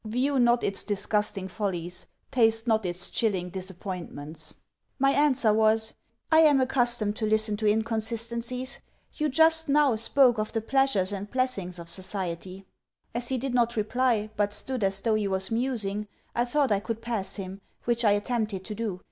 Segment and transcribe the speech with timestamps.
[0.03, 2.07] View not its disgusting follies!
[2.31, 4.55] Taste not its chilling disappointments!'
[4.97, 5.93] My answer was:
[6.31, 8.79] 'I am accustomed to listen to inconsistencies.
[9.13, 12.65] You just now, spoke of the pleasures and blessings of society.'
[13.13, 16.79] As he did not reply, but stood as though he was musing, I thought I
[16.79, 18.99] could pass him, which I attempted to do.